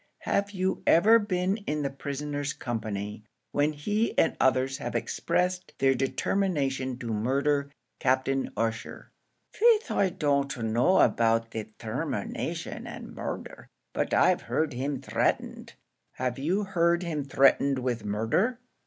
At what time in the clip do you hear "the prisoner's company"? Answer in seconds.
1.83-3.23